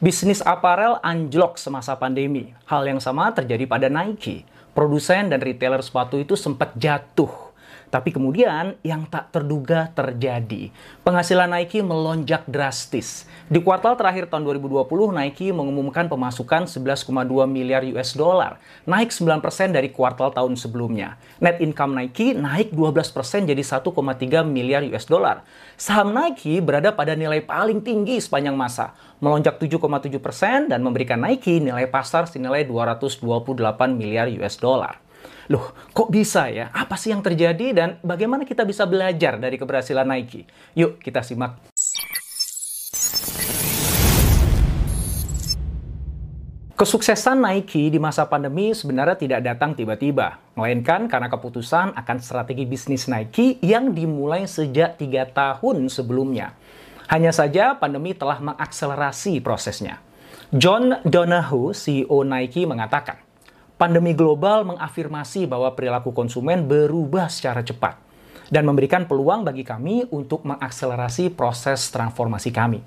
Bisnis 0.00 0.40
aparel 0.40 0.96
anjlok 1.04 1.60
semasa 1.60 1.92
pandemi. 1.92 2.56
Hal 2.64 2.88
yang 2.88 3.04
sama 3.04 3.36
terjadi 3.36 3.68
pada 3.68 3.92
Nike. 3.92 4.48
Produsen 4.72 5.28
dan 5.28 5.44
retailer 5.44 5.84
sepatu 5.84 6.16
itu 6.16 6.40
sempat 6.40 6.72
jatuh 6.72 7.49
tapi 7.90 8.14
kemudian 8.14 8.78
yang 8.86 9.04
tak 9.10 9.34
terduga 9.34 9.90
terjadi. 9.92 10.70
Penghasilan 11.02 11.50
Nike 11.50 11.82
melonjak 11.82 12.46
drastis. 12.46 13.26
Di 13.50 13.58
kuartal 13.58 13.98
terakhir 13.98 14.30
tahun 14.30 14.46
2020, 14.46 14.86
Nike 15.10 15.50
mengumumkan 15.50 16.06
pemasukan 16.06 16.70
11,2 16.70 17.10
miliar 17.50 17.82
US 17.90 18.14
dollar, 18.14 18.62
naik 18.86 19.10
9% 19.10 19.74
dari 19.74 19.90
kuartal 19.90 20.30
tahun 20.30 20.54
sebelumnya. 20.54 21.18
Net 21.42 21.58
income 21.58 21.98
Nike 21.98 22.32
naik 22.38 22.70
12% 22.70 23.50
jadi 23.50 23.62
1,3 23.62 24.46
miliar 24.46 24.86
US 24.94 25.10
dollar. 25.10 25.42
Saham 25.74 26.14
Nike 26.14 26.62
berada 26.62 26.94
pada 26.94 27.18
nilai 27.18 27.42
paling 27.42 27.82
tinggi 27.82 28.22
sepanjang 28.22 28.54
masa, 28.54 28.94
melonjak 29.18 29.58
7,7% 29.58 30.70
dan 30.70 30.80
memberikan 30.80 31.18
Nike 31.18 31.58
nilai 31.58 31.90
pasar 31.90 32.30
senilai 32.30 32.62
228 32.64 33.20
miliar 33.98 34.30
US 34.38 34.56
dollar. 34.56 35.09
Loh, 35.50 35.74
kok 35.90 36.14
bisa 36.14 36.46
ya? 36.46 36.70
Apa 36.70 36.94
sih 36.94 37.10
yang 37.10 37.26
terjadi 37.26 37.74
dan 37.74 37.88
bagaimana 38.06 38.46
kita 38.46 38.62
bisa 38.62 38.86
belajar 38.86 39.34
dari 39.40 39.58
keberhasilan 39.58 40.06
Nike? 40.06 40.46
Yuk, 40.78 41.02
kita 41.02 41.26
simak. 41.26 41.58
Kesuksesan 46.80 47.44
Nike 47.44 47.92
di 47.92 48.00
masa 48.00 48.24
pandemi 48.24 48.72
sebenarnya 48.72 49.12
tidak 49.12 49.40
datang 49.44 49.76
tiba-tiba, 49.76 50.40
melainkan 50.56 51.12
karena 51.12 51.28
keputusan 51.28 51.92
akan 51.92 52.16
strategi 52.24 52.64
bisnis 52.64 53.04
Nike 53.04 53.60
yang 53.60 53.92
dimulai 53.92 54.48
sejak 54.48 54.96
tiga 54.96 55.28
tahun 55.28 55.92
sebelumnya. 55.92 56.56
Hanya 57.12 57.36
saja 57.36 57.76
pandemi 57.76 58.16
telah 58.16 58.40
mengakselerasi 58.40 59.44
prosesnya. 59.44 60.00
John 60.56 61.04
Donahoe, 61.04 61.76
CEO 61.76 62.24
Nike, 62.24 62.64
mengatakan, 62.64 63.20
pandemi 63.80 64.12
global 64.12 64.68
mengafirmasi 64.68 65.48
bahwa 65.48 65.72
perilaku 65.72 66.12
konsumen 66.12 66.68
berubah 66.68 67.32
secara 67.32 67.64
cepat 67.64 67.96
dan 68.52 68.68
memberikan 68.68 69.08
peluang 69.08 69.40
bagi 69.40 69.64
kami 69.64 70.04
untuk 70.12 70.44
mengakselerasi 70.44 71.32
proses 71.32 71.88
transformasi 71.88 72.52
kami. 72.52 72.84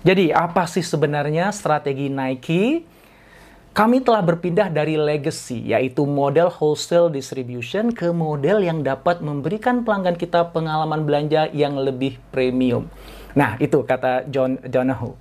Jadi, 0.00 0.32
apa 0.32 0.64
sih 0.64 0.80
sebenarnya 0.80 1.52
strategi 1.52 2.08
Nike? 2.08 2.88
Kami 3.72 4.04
telah 4.04 4.20
berpindah 4.20 4.68
dari 4.68 5.00
legacy, 5.00 5.72
yaitu 5.72 6.04
model 6.04 6.52
wholesale 6.52 7.08
distribution, 7.08 7.88
ke 7.88 8.12
model 8.12 8.60
yang 8.60 8.84
dapat 8.84 9.24
memberikan 9.24 9.80
pelanggan 9.80 10.16
kita 10.16 10.52
pengalaman 10.52 11.08
belanja 11.08 11.48
yang 11.56 11.80
lebih 11.80 12.20
premium. 12.28 12.88
Nah, 13.32 13.56
itu 13.56 13.80
kata 13.80 14.28
John 14.28 14.60
Donahoe. 14.60 15.16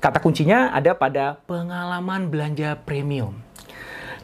Kata 0.00 0.16
kuncinya 0.20 0.72
ada 0.72 0.96
pada 0.96 1.36
pengalaman 1.44 2.32
belanja 2.32 2.76
premium. 2.88 3.36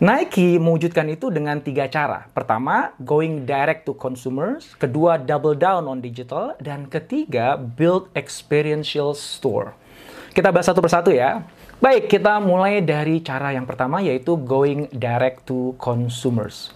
Nike 0.00 0.56
mewujudkan 0.56 1.04
itu 1.12 1.28
dengan 1.28 1.60
tiga 1.60 1.84
cara. 1.84 2.24
Pertama, 2.32 2.96
going 3.04 3.44
direct 3.44 3.84
to 3.84 3.92
consumers. 3.92 4.72
Kedua, 4.80 5.20
double 5.20 5.52
down 5.52 5.84
on 5.84 6.00
digital. 6.00 6.56
Dan 6.56 6.88
ketiga, 6.88 7.60
build 7.60 8.08
experiential 8.16 9.12
store. 9.12 9.76
Kita 10.32 10.48
bahas 10.56 10.72
satu 10.72 10.80
persatu 10.80 11.12
ya. 11.12 11.44
Baik, 11.84 12.08
kita 12.08 12.40
mulai 12.40 12.80
dari 12.80 13.20
cara 13.20 13.52
yang 13.52 13.68
pertama 13.68 14.00
yaitu 14.00 14.40
going 14.40 14.88
direct 14.88 15.44
to 15.44 15.76
consumers. 15.76 16.72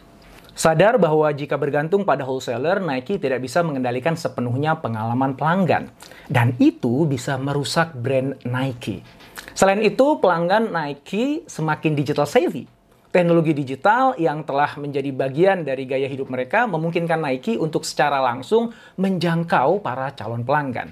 Sadar 0.53 1.01
bahwa 1.01 1.33
jika 1.33 1.57
bergantung 1.57 2.05
pada 2.05 2.29
wholesaler, 2.29 2.77
Nike 2.85 3.17
tidak 3.17 3.41
bisa 3.41 3.65
mengendalikan 3.65 4.21
sepenuhnya 4.21 4.77
pengalaman 4.85 5.33
pelanggan. 5.33 5.89
Dan 6.29 6.61
itu 6.61 7.09
bisa 7.09 7.41
merusak 7.41 7.97
brand 7.97 8.37
Nike. 8.45 9.01
Selain 9.57 9.81
itu, 9.81 10.21
pelanggan 10.21 10.69
Nike 10.69 11.49
semakin 11.49 11.97
digital 11.97 12.29
savvy 12.29 12.74
teknologi 13.15 13.55
digital 13.55 14.19
yang 14.19 14.43
telah 14.43 14.75
menjadi 14.75 15.15
bagian 15.15 15.63
dari 15.63 15.87
gaya 15.87 16.11
hidup 16.11 16.27
mereka 16.27 16.67
memungkinkan 16.67 17.23
Nike 17.23 17.55
untuk 17.55 17.87
secara 17.87 18.19
langsung 18.19 18.75
menjangkau 18.99 19.79
para 19.79 20.11
calon 20.19 20.43
pelanggan. 20.43 20.91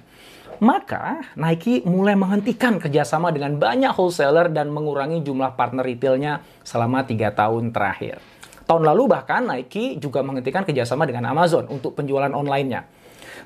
Maka 0.63 1.35
Nike 1.35 1.83
mulai 1.83 2.15
menghentikan 2.15 2.79
kerjasama 2.79 3.35
dengan 3.35 3.59
banyak 3.59 3.91
wholesaler 3.91 4.55
dan 4.55 4.71
mengurangi 4.71 5.19
jumlah 5.27 5.59
partner 5.59 5.83
retailnya 5.83 6.47
selama 6.63 7.03
tiga 7.03 7.35
tahun 7.35 7.75
terakhir. 7.75 8.23
Tahun 8.71 8.87
lalu 8.87 9.11
bahkan 9.11 9.43
Nike 9.43 9.99
juga 9.99 10.23
menghentikan 10.23 10.63
kerjasama 10.63 11.03
dengan 11.03 11.27
Amazon 11.27 11.67
untuk 11.67 11.99
penjualan 11.99 12.31
online-nya. 12.31 12.87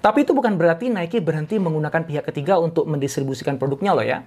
Tapi 0.05 0.29
itu 0.29 0.37
bukan 0.37 0.61
berarti 0.61 0.93
Nike 0.93 1.25
berhenti 1.25 1.57
menggunakan 1.57 2.05
pihak 2.05 2.29
ketiga 2.29 2.61
untuk 2.61 2.85
mendistribusikan 2.85 3.57
produknya 3.57 3.97
loh 3.97 4.05
ya. 4.05 4.21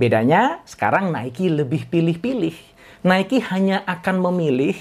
Bedanya 0.00 0.64
sekarang 0.64 1.12
Nike 1.12 1.52
lebih 1.52 1.84
pilih-pilih 1.92 2.73
Nike 3.04 3.36
hanya 3.52 3.84
akan 3.84 4.32
memilih 4.32 4.72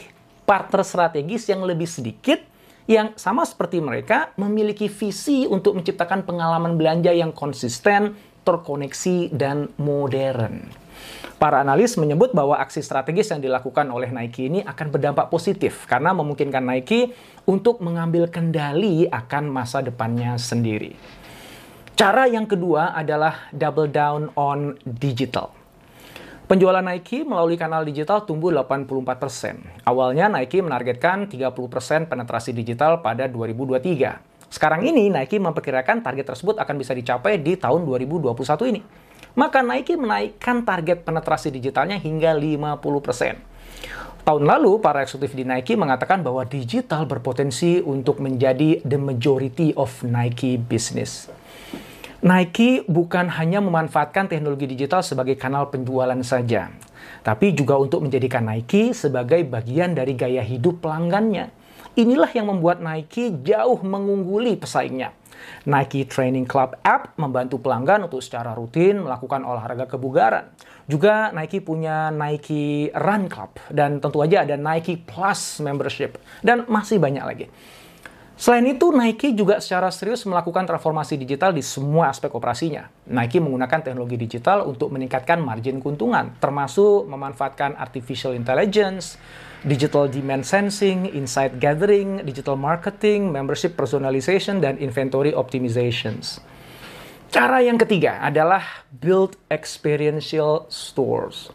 partner 0.48 0.88
strategis 0.88 1.44
yang 1.52 1.60
lebih 1.68 1.92
sedikit 1.92 2.40
yang 2.88 3.12
sama 3.20 3.44
seperti 3.44 3.84
mereka 3.84 4.32
memiliki 4.40 4.88
visi 4.88 5.44
untuk 5.44 5.76
menciptakan 5.76 6.24
pengalaman 6.24 6.80
belanja 6.80 7.12
yang 7.12 7.36
konsisten, 7.36 8.16
terkoneksi, 8.48 9.28
dan 9.36 9.68
modern. 9.76 10.72
Para 11.36 11.60
analis 11.60 12.00
menyebut 12.00 12.32
bahwa 12.32 12.56
aksi 12.64 12.80
strategis 12.80 13.28
yang 13.28 13.44
dilakukan 13.44 13.92
oleh 13.92 14.08
Nike 14.08 14.48
ini 14.48 14.64
akan 14.64 14.88
berdampak 14.88 15.28
positif 15.28 15.84
karena 15.84 16.16
memungkinkan 16.16 16.64
Nike 16.64 17.12
untuk 17.44 17.84
mengambil 17.84 18.32
kendali 18.32 19.04
akan 19.04 19.52
masa 19.52 19.84
depannya 19.84 20.40
sendiri. 20.40 20.96
Cara 22.00 22.32
yang 22.32 22.48
kedua 22.48 22.96
adalah 22.96 23.52
double 23.52 23.92
down 23.92 24.32
on 24.40 24.80
digital. 24.88 25.63
Penjualan 26.44 26.84
Nike 26.84 27.24
melalui 27.24 27.56
kanal 27.56 27.88
digital 27.88 28.28
tumbuh 28.28 28.52
84%. 28.52 29.88
Awalnya 29.88 30.28
Nike 30.28 30.60
menargetkan 30.60 31.32
30% 31.32 32.12
penetrasi 32.12 32.52
digital 32.52 33.00
pada 33.00 33.32
2023. 33.32 34.52
Sekarang 34.52 34.84
ini 34.84 35.08
Nike 35.08 35.40
memperkirakan 35.40 36.04
target 36.04 36.36
tersebut 36.36 36.60
akan 36.60 36.76
bisa 36.76 36.92
dicapai 36.92 37.40
di 37.40 37.56
tahun 37.56 37.88
2021 37.88 38.36
ini. 38.76 38.84
Maka 39.40 39.64
Nike 39.64 39.96
menaikkan 39.96 40.68
target 40.68 41.08
penetrasi 41.08 41.48
digitalnya 41.48 41.96
hingga 41.96 42.36
50%. 42.36 44.28
Tahun 44.28 44.44
lalu, 44.44 44.84
para 44.84 45.00
eksekutif 45.00 45.40
di 45.40 45.48
Nike 45.48 45.80
mengatakan 45.80 46.28
bahwa 46.28 46.44
digital 46.44 47.08
berpotensi 47.08 47.80
untuk 47.80 48.20
menjadi 48.20 48.84
the 48.84 49.00
majority 49.00 49.72
of 49.80 49.92
Nike 50.04 50.60
business. 50.60 51.32
Nike 52.24 52.88
bukan 52.88 53.28
hanya 53.36 53.60
memanfaatkan 53.60 54.32
teknologi 54.32 54.64
digital 54.64 55.04
sebagai 55.04 55.36
kanal 55.36 55.68
penjualan 55.68 56.16
saja, 56.24 56.72
tapi 57.20 57.52
juga 57.52 57.76
untuk 57.76 58.00
menjadikan 58.00 58.48
Nike 58.48 58.96
sebagai 58.96 59.44
bagian 59.44 59.92
dari 59.92 60.16
gaya 60.16 60.40
hidup 60.40 60.80
pelanggannya. 60.80 61.52
Inilah 62.00 62.32
yang 62.32 62.48
membuat 62.48 62.80
Nike 62.80 63.44
jauh 63.44 63.76
mengungguli 63.84 64.56
pesaingnya. 64.56 65.12
Nike 65.68 66.08
Training 66.08 66.48
Club 66.48 66.80
App 66.80 67.12
membantu 67.20 67.60
pelanggan 67.60 68.08
untuk 68.08 68.24
secara 68.24 68.56
rutin 68.56 69.04
melakukan 69.04 69.44
olahraga 69.44 69.84
kebugaran. 69.84 70.48
Juga 70.88 71.28
Nike 71.36 71.60
punya 71.60 72.08
Nike 72.08 72.88
Run 72.96 73.28
Club 73.28 73.52
dan 73.68 74.00
tentu 74.00 74.24
aja 74.24 74.48
ada 74.48 74.56
Nike 74.56 74.96
Plus 74.96 75.60
membership 75.60 76.24
dan 76.40 76.64
masih 76.72 77.04
banyak 77.04 77.24
lagi. 77.28 77.52
Selain 78.34 78.66
itu, 78.66 78.90
Nike 78.90 79.38
juga 79.38 79.62
secara 79.62 79.94
serius 79.94 80.26
melakukan 80.26 80.66
transformasi 80.66 81.22
digital 81.22 81.54
di 81.54 81.62
semua 81.62 82.10
aspek 82.10 82.34
operasinya. 82.34 82.90
Nike 83.06 83.38
menggunakan 83.38 83.86
teknologi 83.86 84.18
digital 84.18 84.66
untuk 84.66 84.90
meningkatkan 84.90 85.38
margin 85.38 85.78
keuntungan, 85.78 86.34
termasuk 86.42 87.06
memanfaatkan 87.06 87.78
artificial 87.78 88.34
intelligence, 88.34 89.22
digital 89.62 90.10
demand 90.10 90.44
sensing, 90.44 91.08
insight 91.14 91.62
gathering, 91.62 92.26
digital 92.26 92.58
marketing, 92.58 93.30
membership 93.30 93.78
personalization, 93.78 94.60
dan 94.60 94.82
inventory 94.82 95.30
optimizations. 95.32 96.42
Cara 97.30 97.62
yang 97.62 97.78
ketiga 97.78 98.18
adalah 98.22 98.86
build 98.90 99.38
experiential 99.50 100.66
stores. 100.74 101.50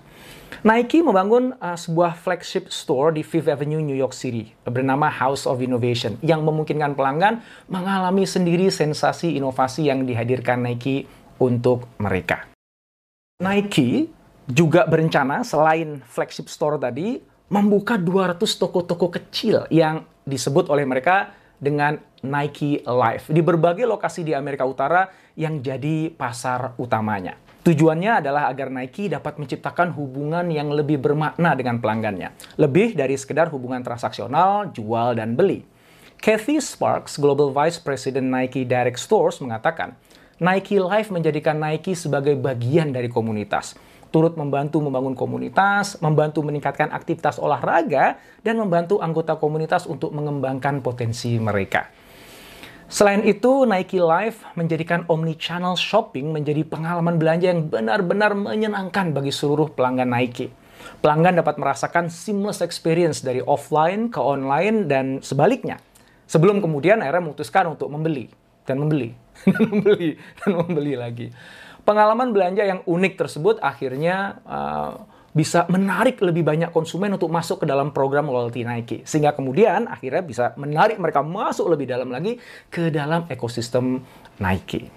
Nike 0.67 1.05
membangun 1.07 1.55
uh, 1.63 1.79
sebuah 1.79 2.19
flagship 2.19 2.69
store 2.73 3.15
di 3.15 3.23
Fifth 3.23 3.47
Avenue, 3.47 3.79
New 3.79 3.95
York 3.95 4.11
City, 4.11 4.51
bernama 4.67 5.07
House 5.07 5.47
of 5.47 5.63
Innovation, 5.63 6.19
yang 6.21 6.43
memungkinkan 6.43 6.99
pelanggan 6.99 7.41
mengalami 7.71 8.27
sendiri 8.27 8.67
sensasi 8.69 9.39
inovasi 9.39 9.87
yang 9.87 10.03
dihadirkan 10.03 10.67
Nike 10.67 11.07
untuk 11.39 11.87
mereka. 12.03 12.51
Nike 13.39 14.11
juga 14.51 14.89
berencana 14.89 15.47
selain 15.47 16.03
flagship 16.03 16.51
store 16.51 16.81
tadi 16.81 17.23
membuka 17.49 17.95
200 17.97 18.43
toko-toko 18.59 19.09
kecil 19.15 19.65
yang 19.71 20.05
disebut 20.27 20.69
oleh 20.69 20.85
mereka 20.85 21.33
dengan 21.57 21.97
Nike 22.23 22.83
Life 22.83 23.31
di 23.31 23.41
berbagai 23.41 23.87
lokasi 23.87 24.27
di 24.27 24.35
Amerika 24.35 24.67
Utara 24.67 25.07
yang 25.39 25.63
jadi 25.63 26.11
pasar 26.11 26.75
utamanya. 26.83 27.48
Tujuannya 27.69 28.25
adalah 28.25 28.49
agar 28.49 28.73
Nike 28.73 29.13
dapat 29.13 29.37
menciptakan 29.37 29.93
hubungan 29.93 30.49
yang 30.49 30.73
lebih 30.73 30.97
bermakna 30.97 31.53
dengan 31.53 31.77
pelanggannya. 31.77 32.33
Lebih 32.57 32.97
dari 32.97 33.13
sekedar 33.13 33.53
hubungan 33.53 33.85
transaksional, 33.85 34.73
jual, 34.73 35.13
dan 35.13 35.37
beli. 35.37 35.69
Kathy 36.17 36.65
Sparks, 36.65 37.21
Global 37.21 37.53
Vice 37.53 37.77
President 37.77 38.25
Nike 38.25 38.65
Direct 38.65 38.97
Stores, 38.97 39.45
mengatakan, 39.45 39.93
Nike 40.41 40.81
Life 40.81 41.13
menjadikan 41.13 41.61
Nike 41.61 41.93
sebagai 41.93 42.41
bagian 42.41 42.89
dari 42.89 43.13
komunitas. 43.13 43.77
Turut 44.09 44.33
membantu 44.41 44.81
membangun 44.81 45.13
komunitas, 45.13 46.01
membantu 46.01 46.41
meningkatkan 46.41 46.89
aktivitas 46.89 47.37
olahraga, 47.37 48.17
dan 48.41 48.57
membantu 48.57 49.05
anggota 49.05 49.37
komunitas 49.37 49.85
untuk 49.85 50.17
mengembangkan 50.17 50.81
potensi 50.81 51.37
mereka. 51.37 51.93
Selain 52.89 53.21
itu, 53.21 53.69
Nike 53.69 54.01
Life 54.01 54.41
menjadikan 54.57 55.05
omni-channel 55.13 55.77
shopping 55.77 56.33
menjadi 56.33 56.65
pengalaman 56.65 57.21
belanja 57.21 57.53
yang 57.53 57.69
benar-benar 57.69 58.33
menyenangkan 58.33 59.13
bagi 59.13 59.29
seluruh 59.29 59.69
pelanggan 59.77 60.09
Nike. 60.09 60.49
Pelanggan 61.05 61.37
dapat 61.37 61.61
merasakan 61.61 62.09
seamless 62.09 62.65
experience 62.65 63.21
dari 63.21 63.45
offline 63.45 64.09
ke 64.09 64.17
online 64.17 64.89
dan 64.89 65.21
sebaliknya. 65.21 65.77
Sebelum 66.25 66.65
kemudian 66.65 67.05
akhirnya 67.05 67.29
memutuskan 67.29 67.69
untuk 67.69 67.93
membeli 67.93 68.33
dan 68.65 68.81
membeli 68.81 69.13
dan 69.45 69.69
membeli 69.69 70.11
dan 70.41 70.51
membeli 70.57 70.95
lagi. 70.97 71.29
Pengalaman 71.85 72.33
belanja 72.33 72.65
yang 72.65 72.81
unik 72.89 73.21
tersebut 73.21 73.61
akhirnya 73.61 74.41
uh, 74.49 75.05
bisa 75.37 75.69
menarik 75.69 76.21
lebih 76.25 76.47
banyak 76.47 76.73
konsumen 76.73 77.13
untuk 77.15 77.29
masuk 77.29 77.65
ke 77.65 77.67
dalam 77.69 77.93
program 77.93 78.29
loyalty 78.33 78.65
Nike. 78.65 79.05
Sehingga 79.05 79.37
kemudian 79.37 79.91
akhirnya 79.91 80.23
bisa 80.25 80.45
menarik 80.57 80.97
mereka 80.97 81.21
masuk 81.21 81.69
lebih 81.73 81.91
dalam 81.91 82.09
lagi 82.09 82.41
ke 82.73 82.89
dalam 82.89 83.29
ekosistem 83.29 84.01
Nike. 84.41 84.89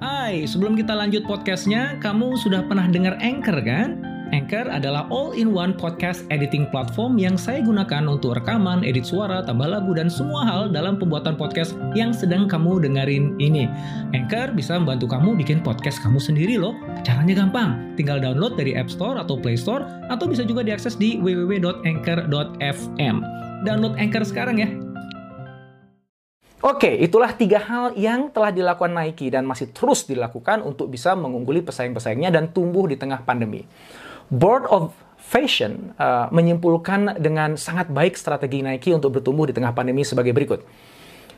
Hai, 0.00 0.48
sebelum 0.48 0.80
kita 0.80 0.96
lanjut 0.96 1.28
podcastnya, 1.28 2.00
kamu 2.00 2.40
sudah 2.40 2.64
pernah 2.64 2.88
dengar 2.88 3.20
Anchor 3.20 3.60
kan? 3.60 4.09
Anchor 4.30 4.70
adalah 4.70 5.10
all-in-one 5.10 5.74
podcast 5.74 6.22
editing 6.30 6.70
platform 6.70 7.18
yang 7.18 7.34
saya 7.34 7.62
gunakan 7.66 8.06
untuk 8.06 8.38
rekaman, 8.38 8.86
edit 8.86 9.02
suara, 9.02 9.42
tambah 9.42 9.66
lagu, 9.66 9.90
dan 9.90 10.06
semua 10.06 10.46
hal 10.46 10.70
dalam 10.70 10.94
pembuatan 10.98 11.34
podcast 11.34 11.74
yang 11.98 12.14
sedang 12.14 12.46
kamu 12.46 12.78
dengerin 12.86 13.34
ini. 13.42 13.66
Anchor 14.14 14.54
bisa 14.54 14.78
membantu 14.78 15.10
kamu 15.10 15.34
bikin 15.34 15.58
podcast 15.66 15.98
kamu 15.98 16.22
sendiri 16.22 16.62
loh. 16.62 16.78
Caranya 17.02 17.42
gampang, 17.42 17.98
tinggal 17.98 18.22
download 18.22 18.54
dari 18.54 18.78
App 18.78 18.86
Store 18.86 19.18
atau 19.18 19.34
Play 19.34 19.58
Store, 19.58 19.82
atau 20.06 20.30
bisa 20.30 20.46
juga 20.46 20.62
diakses 20.62 20.94
di 20.94 21.18
www.anchor.fm. 21.18 23.16
Download 23.66 23.98
Anchor 23.98 24.22
sekarang 24.22 24.62
ya. 24.62 24.70
Oke, 26.60 26.92
itulah 26.92 27.32
tiga 27.32 27.56
hal 27.56 27.96
yang 27.96 28.28
telah 28.28 28.52
dilakukan 28.52 28.92
Nike 28.92 29.32
dan 29.32 29.48
masih 29.48 29.72
terus 29.72 30.04
dilakukan 30.04 30.60
untuk 30.60 30.92
bisa 30.92 31.16
mengungguli 31.16 31.64
pesaing-pesaingnya 31.64 32.28
dan 32.28 32.52
tumbuh 32.52 32.84
di 32.84 33.00
tengah 33.00 33.24
pandemi. 33.24 33.64
Board 34.30 34.70
of 34.70 34.94
Fashion 35.18 35.90
uh, 35.98 36.30
menyimpulkan 36.30 37.18
dengan 37.18 37.58
sangat 37.58 37.90
baik 37.90 38.14
strategi 38.14 38.62
Nike 38.62 38.94
untuk 38.94 39.18
bertumbuh 39.18 39.50
di 39.50 39.54
tengah 39.54 39.74
pandemi 39.74 40.06
sebagai 40.06 40.30
berikut. 40.30 40.62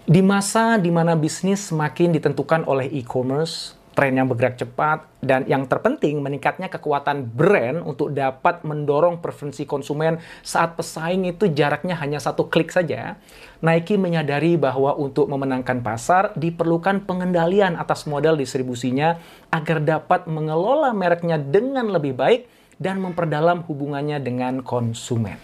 Di 0.05 0.21
masa 0.21 0.77
di 0.77 0.93
mana 0.93 1.17
bisnis 1.17 1.73
semakin 1.73 2.13
ditentukan 2.13 2.69
oleh 2.69 2.93
e-commerce, 2.93 3.81
tren 3.97 4.13
yang 4.13 4.29
bergerak 4.29 4.61
cepat, 4.61 5.09
dan 5.25 5.49
yang 5.49 5.65
terpenting 5.65 6.21
meningkatnya 6.21 6.69
kekuatan 6.69 7.33
brand 7.33 7.81
untuk 7.81 8.13
dapat 8.13 8.61
mendorong 8.61 9.25
preferensi 9.25 9.65
konsumen 9.65 10.21
saat 10.45 10.77
pesaing 10.77 11.25
itu 11.29 11.49
jaraknya 11.49 11.97
hanya 11.97 12.21
satu 12.21 12.53
klik 12.53 12.69
saja, 12.69 13.17
Nike 13.65 13.97
menyadari 13.97 14.61
bahwa 14.61 14.93
untuk 15.01 15.33
memenangkan 15.33 15.81
pasar 15.81 16.37
diperlukan 16.37 17.09
pengendalian 17.09 17.81
atas 17.81 18.05
model 18.05 18.37
distribusinya 18.37 19.17
agar 19.49 19.81
dapat 19.81 20.29
mengelola 20.29 20.93
mereknya 20.93 21.41
dengan 21.41 21.89
lebih 21.89 22.13
baik 22.17 22.62
dan 22.83 22.99
memperdalam 22.99 23.63
hubungannya 23.71 24.19
dengan 24.19 24.67
konsumen. 24.67 25.39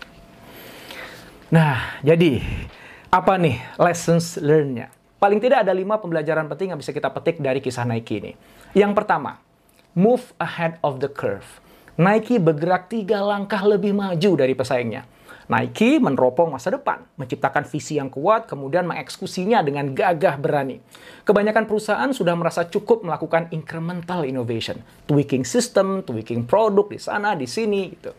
Nah, 1.54 2.02
jadi 2.02 2.42
apa 3.08 3.38
nih 3.38 3.78
lessons 3.78 4.36
learned-nya? 4.42 4.90
Paling 5.22 5.38
tidak 5.38 5.62
ada 5.62 5.72
lima 5.72 5.98
pembelajaran 6.02 6.50
penting 6.50 6.74
yang 6.74 6.78
bisa 6.82 6.90
kita 6.90 7.08
petik 7.14 7.38
dari 7.38 7.62
kisah 7.62 7.86
Nike 7.86 8.18
ini. 8.18 8.32
Yang 8.74 8.92
pertama, 8.98 9.38
move 9.94 10.34
ahead 10.42 10.76
of 10.82 10.98
the 10.98 11.08
curve. 11.08 11.46
Nike 11.98 12.38
bergerak 12.38 12.86
tiga 12.86 13.18
langkah 13.22 13.58
lebih 13.66 13.94
maju 13.94 14.30
dari 14.38 14.54
pesaingnya. 14.54 15.02
Nike 15.48 15.96
meneropong 15.96 16.52
masa 16.52 16.68
depan, 16.68 17.08
menciptakan 17.16 17.64
visi 17.64 17.96
yang 17.96 18.12
kuat, 18.12 18.44
kemudian 18.44 18.84
mengeksekusinya 18.84 19.64
dengan 19.64 19.96
gagah 19.96 20.36
berani. 20.36 20.76
Kebanyakan 21.24 21.64
perusahaan 21.64 22.12
sudah 22.12 22.36
merasa 22.36 22.68
cukup 22.68 23.00
melakukan 23.00 23.48
incremental 23.56 24.28
innovation, 24.28 24.84
tweaking 25.08 25.48
system, 25.48 26.04
tweaking 26.04 26.44
produk 26.44 26.92
di 26.92 27.00
sana, 27.00 27.32
di 27.32 27.48
sini, 27.48 27.88
gitu. 27.96 28.12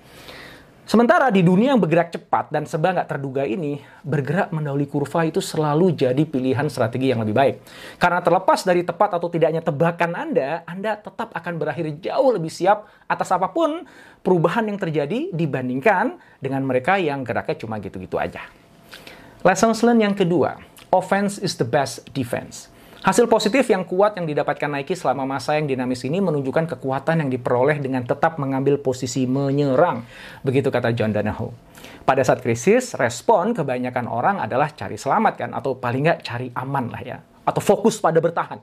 Sementara 0.89 1.30
di 1.30 1.45
dunia 1.45 1.77
yang 1.77 1.77
bergerak 1.77 2.09
cepat 2.09 2.50
dan 2.50 2.65
sebab 2.65 2.97
nggak 2.97 3.13
terduga 3.13 3.45
ini, 3.45 3.77
bergerak 4.01 4.50
mendahului 4.50 4.89
kurva 4.89 5.21
itu 5.21 5.38
selalu 5.38 5.94
jadi 5.94 6.25
pilihan 6.25 6.65
strategi 6.65 7.13
yang 7.13 7.21
lebih 7.21 7.38
baik. 7.38 7.56
Karena 8.01 8.25
terlepas 8.25 8.65
dari 8.65 8.81
tepat 8.81 9.21
atau 9.21 9.30
tidaknya 9.30 9.62
tebakan 9.62 10.18
Anda, 10.18 10.65
Anda 10.65 10.97
tetap 10.97 11.30
akan 11.30 11.62
berakhir 11.62 11.94
jauh 12.01 12.33
lebih 12.33 12.50
siap 12.50 12.89
atas 13.06 13.30
apa 13.30 13.53
pun 13.53 13.86
perubahan 14.25 14.65
yang 14.65 14.81
terjadi 14.81 15.30
dibandingkan 15.30 16.18
dengan 16.41 16.65
mereka 16.65 16.97
yang 16.97 17.21
geraknya 17.21 17.62
cuma 17.62 17.77
gitu-gitu 17.77 18.18
aja. 18.18 18.50
Lesson 19.45 19.77
learned 19.85 20.09
yang 20.09 20.18
kedua, 20.18 20.57
offense 20.89 21.38
is 21.38 21.53
the 21.62 21.69
best 21.69 22.01
defense. 22.18 22.69
Hasil 22.99 23.31
positif 23.31 23.63
yang 23.71 23.87
kuat 23.87 24.19
yang 24.19 24.27
didapatkan 24.27 24.67
Nike 24.67 24.91
selama 24.91 25.23
masa 25.23 25.55
yang 25.55 25.71
dinamis 25.71 26.03
ini 26.03 26.19
menunjukkan 26.19 26.75
kekuatan 26.75 27.23
yang 27.23 27.31
diperoleh 27.31 27.79
dengan 27.79 28.03
tetap 28.03 28.35
mengambil 28.35 28.75
posisi 28.75 29.23
menyerang. 29.23 30.03
Begitu 30.43 30.67
kata 30.67 30.91
John 30.91 31.15
Donahoe. 31.15 31.55
Pada 32.03 32.19
saat 32.27 32.43
krisis, 32.43 32.99
respon 32.99 33.55
kebanyakan 33.55 34.03
orang 34.03 34.43
adalah 34.43 34.75
cari 34.75 34.99
selamat 34.99 35.33
kan, 35.39 35.55
atau 35.55 35.79
paling 35.79 36.11
nggak 36.11 36.19
cari 36.27 36.51
aman 36.51 36.91
lah 36.91 36.99
ya. 36.99 37.17
Atau 37.47 37.63
fokus 37.63 38.03
pada 38.03 38.19
bertahan. 38.19 38.59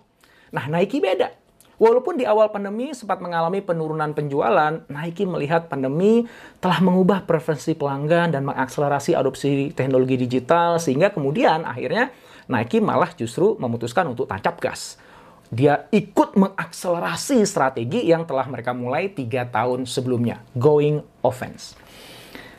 Nah, 0.53 0.69
Nike 0.69 1.01
beda. 1.01 1.33
Walaupun 1.81 2.21
di 2.21 2.29
awal 2.29 2.53
pandemi 2.53 2.93
sempat 2.93 3.25
mengalami 3.25 3.65
penurunan 3.65 4.13
penjualan, 4.13 4.85
Nike 4.93 5.25
melihat 5.25 5.73
pandemi 5.73 6.29
telah 6.61 6.85
mengubah 6.85 7.25
preferensi 7.25 7.73
pelanggan 7.73 8.37
dan 8.37 8.45
mengakselerasi 8.45 9.17
adopsi 9.17 9.73
teknologi 9.73 10.21
digital 10.21 10.77
sehingga 10.77 11.09
kemudian 11.13 11.65
akhirnya 11.65 12.13
Nike 12.47 12.79
malah 12.79 13.11
justru 13.15 13.59
memutuskan 13.59 14.07
untuk 14.07 14.31
tancap 14.31 14.63
gas. 14.63 14.99
Dia 15.47 15.87
ikut 15.95 16.35
mengakselerasi 16.35 17.47
strategi 17.47 18.11
yang 18.11 18.27
telah 18.27 18.51
mereka 18.51 18.75
mulai 18.75 19.11
tiga 19.11 19.47
tahun 19.47 19.87
sebelumnya, 19.87 20.43
going 20.59 21.03
offense. 21.23 21.79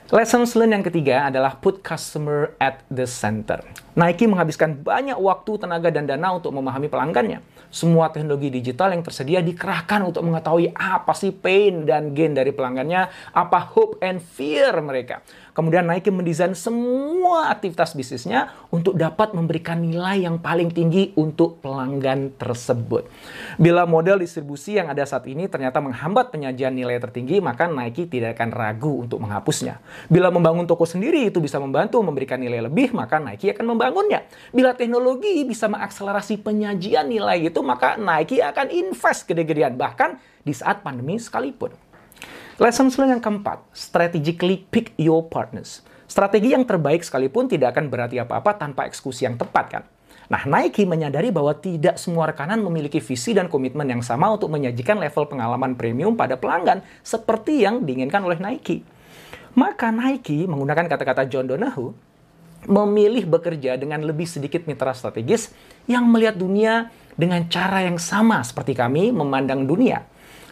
Lesson 0.07 0.47
learned 0.55 0.71
yang 0.71 0.85
ketiga 0.87 1.27
adalah 1.27 1.59
put 1.59 1.83
customer 1.83 2.55
at 2.63 2.79
the 2.87 3.03
center. 3.03 3.59
Nike 3.97 4.23
menghabiskan 4.23 4.79
banyak 4.79 5.19
waktu, 5.19 5.59
tenaga, 5.59 5.91
dan 5.91 6.07
dana 6.07 6.31
untuk 6.31 6.55
memahami 6.55 6.87
pelanggannya. 6.87 7.43
Semua 7.67 8.07
teknologi 8.07 8.47
digital 8.47 8.95
yang 8.95 9.03
tersedia 9.03 9.43
dikerahkan 9.43 10.05
untuk 10.07 10.23
mengetahui 10.23 10.71
apa 10.71 11.11
sih 11.11 11.35
pain 11.35 11.83
dan 11.83 12.15
gain 12.15 12.31
dari 12.31 12.55
pelanggannya, 12.55 13.09
apa 13.35 13.59
hope 13.75 13.99
and 13.99 14.23
fear 14.23 14.79
mereka. 14.79 15.19
Kemudian 15.57 15.89
Nike 15.89 16.13
mendesain 16.13 16.53
semua 16.53 17.49
aktivitas 17.49 17.97
bisnisnya 17.97 18.53
untuk 18.69 18.93
dapat 18.93 19.33
memberikan 19.33 19.81
nilai 19.81 20.21
yang 20.29 20.37
paling 20.37 20.69
tinggi 20.69 21.17
untuk 21.17 21.57
pelanggan 21.65 22.37
tersebut. 22.37 23.09
Bila 23.57 23.89
model 23.89 24.21
distribusi 24.21 24.77
yang 24.77 24.93
ada 24.93 25.01
saat 25.09 25.25
ini 25.25 25.49
ternyata 25.49 25.81
menghambat 25.81 26.29
penyajian 26.29 26.77
nilai 26.77 27.01
tertinggi, 27.01 27.41
maka 27.41 27.65
Nike 27.65 28.05
tidak 28.05 28.37
akan 28.37 28.53
ragu 28.53 29.01
untuk 29.01 29.17
menghapusnya. 29.17 29.81
Bila 30.05 30.29
membangun 30.29 30.69
toko 30.69 30.85
sendiri 30.85 31.33
itu 31.33 31.41
bisa 31.41 31.57
membantu 31.57 31.97
memberikan 32.05 32.37
nilai 32.37 32.61
lebih, 32.61 32.93
maka 32.93 33.17
Nike 33.17 33.49
akan 33.57 33.73
membangunnya. 33.73 34.29
Bila 34.53 34.77
teknologi 34.77 35.41
bisa 35.43 35.65
mengakselerasi 35.65 36.45
penyajian 36.45 37.09
nilai 37.09 37.49
itu, 37.49 37.59
maka 37.65 37.97
Nike 37.97 38.37
akan 38.39 38.69
invest 38.69 39.25
gede-gedean, 39.25 39.73
bahkan 39.73 40.21
di 40.45 40.53
saat 40.53 40.85
pandemi 40.85 41.17
sekalipun. 41.17 41.73
Lesson 42.57 42.89
learned 42.89 43.17
yang 43.17 43.21
keempat, 43.21 43.61
strategically 43.69 44.65
pick 44.73 44.93
your 44.97 45.25
partners. 45.29 45.85
Strategi 46.09 46.55
yang 46.55 46.65
terbaik 46.65 47.05
sekalipun 47.05 47.45
tidak 47.45 47.77
akan 47.77 47.91
berarti 47.91 48.17
apa-apa 48.17 48.57
tanpa 48.57 48.89
eksekusi 48.89 49.27
yang 49.27 49.37
tepat 49.37 49.65
kan. 49.69 49.83
Nah, 50.27 50.43
Nike 50.43 50.83
menyadari 50.83 51.31
bahwa 51.31 51.55
tidak 51.55 51.95
semua 51.95 52.27
rekanan 52.27 52.59
memiliki 52.59 52.99
visi 52.99 53.31
dan 53.31 53.47
komitmen 53.47 53.87
yang 53.87 54.03
sama 54.03 54.27
untuk 54.27 54.51
menyajikan 54.51 54.99
level 54.99 55.23
pengalaman 55.29 55.77
premium 55.79 56.19
pada 56.19 56.35
pelanggan 56.35 56.83
seperti 56.99 57.63
yang 57.63 57.87
diinginkan 57.87 58.25
oleh 58.25 58.35
Nike. 58.35 58.83
Maka 59.57 59.89
Nike 59.89 60.45
menggunakan 60.45 60.85
kata-kata 60.85 61.25
John 61.25 61.49
Donahoe 61.49 61.97
memilih 62.69 63.25
bekerja 63.25 63.73
dengan 63.73 64.05
lebih 64.05 64.29
sedikit 64.29 64.69
mitra 64.69 64.93
strategis 64.93 65.49
yang 65.89 66.05
melihat 66.05 66.37
dunia 66.37 66.93
dengan 67.17 67.41
cara 67.49 67.81
yang 67.81 67.97
sama 67.97 68.45
seperti 68.45 68.77
kami 68.77 69.09
memandang 69.09 69.65
dunia 69.65 70.05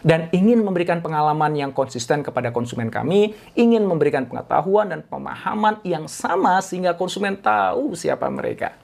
dan 0.06 0.30
ingin 0.30 0.62
memberikan 0.62 1.02
pengalaman 1.02 1.54
yang 1.58 1.70
konsisten 1.74 2.22
kepada 2.22 2.54
konsumen 2.54 2.90
kami, 2.90 3.34
ingin 3.58 3.82
memberikan 3.82 4.26
pengetahuan 4.30 4.90
dan 4.90 5.02
pemahaman 5.02 5.82
yang 5.82 6.06
sama 6.06 6.62
sehingga 6.62 6.94
konsumen 6.94 7.38
tahu 7.42 7.94
siapa 7.98 8.30
mereka. 8.30 8.74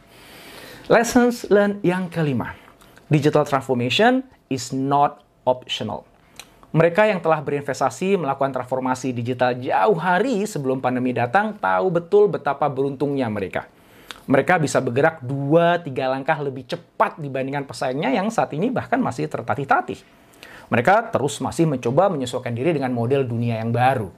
Lessons 0.91 1.47
learned 1.47 1.79
yang 1.87 2.11
kelima. 2.11 2.59
Digital 3.07 3.47
transformation 3.47 4.27
is 4.51 4.75
not 4.75 5.23
optional. 5.47 6.12
Mereka 6.73 7.05
yang 7.05 7.21
telah 7.21 7.45
berinvestasi 7.45 8.17
melakukan 8.17 8.49
transformasi 8.49 9.13
digital 9.13 9.53
jauh 9.61 9.93
hari 10.01 10.49
sebelum 10.49 10.81
pandemi 10.81 11.13
datang 11.13 11.53
tahu 11.61 11.93
betul 11.93 12.33
betapa 12.33 12.65
beruntungnya 12.73 13.29
mereka. 13.29 13.69
Mereka 14.25 14.57
bisa 14.57 14.81
bergerak 14.81 15.21
2-3 15.21 15.93
langkah 16.09 16.41
lebih 16.41 16.65
cepat 16.65 17.21
dibandingkan 17.21 17.69
pesaingnya 17.69 18.17
yang 18.17 18.33
saat 18.33 18.57
ini 18.57 18.73
bahkan 18.73 18.97
masih 19.05 19.29
tertatih-tatih. 19.29 20.01
Mereka 20.73 21.13
terus 21.13 21.37
masih 21.45 21.69
mencoba 21.69 22.09
menyesuaikan 22.09 22.57
diri 22.57 22.73
dengan 22.73 22.97
model 22.97 23.29
dunia 23.29 23.61
yang 23.61 23.69
baru. 23.69 24.09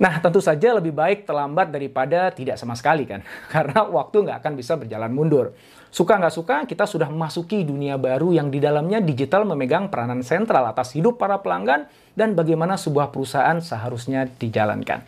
Nah, 0.00 0.18
tentu 0.24 0.40
saja 0.40 0.74
lebih 0.74 0.90
baik 0.90 1.28
terlambat 1.28 1.70
daripada 1.70 2.32
tidak 2.32 2.56
sama 2.56 2.72
sekali 2.74 3.04
kan. 3.04 3.20
Karena 3.52 3.84
waktu 3.84 4.24
nggak 4.24 4.40
akan 4.40 4.52
bisa 4.56 4.80
berjalan 4.80 5.12
mundur. 5.12 5.52
Suka 5.94 6.18
nggak 6.18 6.34
suka, 6.34 6.56
kita 6.66 6.90
sudah 6.90 7.06
memasuki 7.06 7.62
dunia 7.62 7.94
baru 7.94 8.34
yang 8.34 8.50
di 8.50 8.58
dalamnya 8.58 8.98
digital 8.98 9.46
memegang 9.46 9.86
peranan 9.86 10.26
sentral 10.26 10.66
atas 10.66 10.90
hidup 10.98 11.22
para 11.22 11.38
pelanggan 11.38 11.86
dan 12.18 12.34
bagaimana 12.34 12.74
sebuah 12.74 13.14
perusahaan 13.14 13.62
seharusnya 13.62 14.26
dijalankan. 14.26 15.06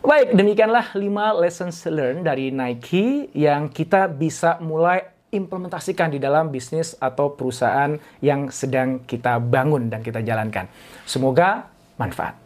Baik, 0.00 0.32
demikianlah 0.32 0.96
5 0.96 1.44
lessons 1.44 1.76
learned 1.92 2.24
dari 2.24 2.48
Nike 2.48 3.36
yang 3.36 3.68
kita 3.68 4.08
bisa 4.08 4.56
mulai 4.64 5.12
implementasikan 5.28 6.08
di 6.08 6.16
dalam 6.16 6.48
bisnis 6.48 6.96
atau 6.96 7.36
perusahaan 7.36 7.92
yang 8.24 8.48
sedang 8.48 9.04
kita 9.04 9.44
bangun 9.44 9.92
dan 9.92 10.00
kita 10.00 10.24
jalankan. 10.24 10.72
Semoga 11.04 11.68
manfaat. 12.00 12.40